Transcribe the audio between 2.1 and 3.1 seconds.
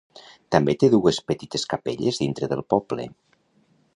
dintre del poble.